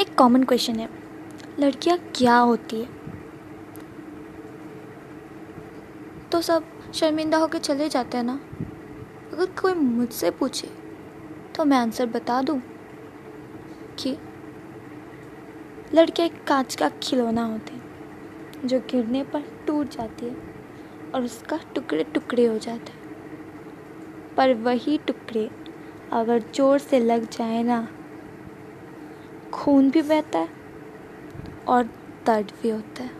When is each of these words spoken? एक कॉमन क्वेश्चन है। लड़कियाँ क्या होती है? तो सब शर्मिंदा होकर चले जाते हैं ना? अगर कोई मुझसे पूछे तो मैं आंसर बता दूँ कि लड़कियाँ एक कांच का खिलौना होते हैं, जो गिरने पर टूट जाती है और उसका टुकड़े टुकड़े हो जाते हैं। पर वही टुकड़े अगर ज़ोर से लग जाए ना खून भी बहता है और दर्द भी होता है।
एक 0.00 0.14
कॉमन 0.14 0.42
क्वेश्चन 0.44 0.78
है। 0.78 0.88
लड़कियाँ 1.60 1.96
क्या 2.16 2.36
होती 2.36 2.80
है? 2.80 2.86
तो 6.32 6.40
सब 6.40 6.64
शर्मिंदा 6.94 7.38
होकर 7.38 7.58
चले 7.58 7.88
जाते 7.88 8.16
हैं 8.16 8.24
ना? 8.24 8.38
अगर 9.32 9.46
कोई 9.60 9.74
मुझसे 9.74 10.30
पूछे 10.30 10.68
तो 11.56 11.64
मैं 11.64 11.76
आंसर 11.76 12.06
बता 12.06 12.40
दूँ 12.42 12.60
कि 13.98 14.16
लड़कियाँ 15.94 16.28
एक 16.28 16.42
कांच 16.44 16.74
का 16.74 16.88
खिलौना 17.02 17.44
होते 17.44 17.72
हैं, 17.72 18.66
जो 18.66 18.80
गिरने 18.80 19.22
पर 19.24 19.44
टूट 19.66 19.90
जाती 19.90 20.26
है 20.26 20.36
और 21.14 21.24
उसका 21.24 21.60
टुकड़े 21.74 22.04
टुकड़े 22.04 22.46
हो 22.46 22.58
जाते 22.58 22.92
हैं। 22.92 24.34
पर 24.36 24.54
वही 24.54 24.98
टुकड़े 24.98 25.48
अगर 26.12 26.42
ज़ोर 26.54 26.78
से 26.78 27.00
लग 27.00 27.30
जाए 27.30 27.62
ना 27.62 27.86
खून 29.52 29.90
भी 29.90 30.02
बहता 30.02 30.38
है 30.38 30.48
और 31.66 31.84
दर्द 32.26 32.52
भी 32.62 32.68
होता 32.68 33.04
है। 33.04 33.17